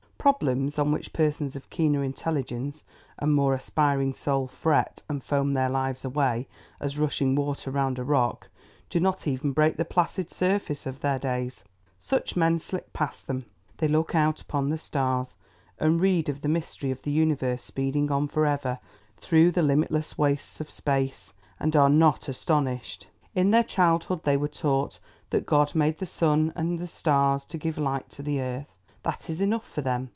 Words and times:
Problems, 0.21 0.77
on 0.77 0.91
which 0.91 1.13
persons 1.13 1.55
of 1.55 1.71
keener 1.71 2.03
intelligence 2.03 2.83
and 3.17 3.33
more 3.33 3.55
aspiring 3.55 4.13
soul 4.13 4.45
fret 4.45 5.01
and 5.09 5.23
foam 5.23 5.53
their 5.53 5.67
lives 5.67 6.05
away 6.05 6.47
as 6.79 6.99
rushing 6.99 7.33
water 7.33 7.71
round 7.71 7.97
a 7.97 8.03
rock, 8.03 8.47
do 8.87 8.99
not 8.99 9.25
even 9.25 9.51
break 9.51 9.77
the 9.77 9.83
placid 9.83 10.29
surface 10.31 10.85
of 10.85 10.99
their 10.99 11.17
days. 11.17 11.63
Such 11.97 12.35
men 12.35 12.59
slip 12.59 12.93
past 12.93 13.25
them. 13.25 13.45
They 13.77 13.87
look 13.87 14.13
out 14.13 14.39
upon 14.41 14.69
the 14.69 14.77
stars 14.77 15.35
and 15.79 15.99
read 15.99 16.29
of 16.29 16.41
the 16.41 16.47
mystery 16.47 16.91
of 16.91 17.01
the 17.01 17.09
universe 17.11 17.63
speeding 17.63 18.11
on 18.11 18.27
for 18.27 18.45
ever 18.45 18.77
through 19.17 19.49
the 19.49 19.63
limitless 19.63 20.19
wastes 20.19 20.61
of 20.61 20.69
space, 20.69 21.33
and 21.59 21.75
are 21.75 21.89
not 21.89 22.29
astonished. 22.29 23.07
In 23.33 23.49
their 23.49 23.63
childhood 23.63 24.21
they 24.21 24.37
were 24.37 24.47
taught 24.47 24.99
that 25.31 25.47
God 25.47 25.73
made 25.73 25.97
the 25.97 26.05
sun 26.05 26.53
and 26.55 26.77
the 26.77 26.85
stars 26.85 27.43
to 27.45 27.57
give 27.57 27.79
light 27.79 28.19
on 28.19 28.25
the 28.27 28.39
earth; 28.39 28.75
that 29.01 29.31
is 29.31 29.41
enough 29.41 29.67
for 29.67 29.81
them. 29.81 30.09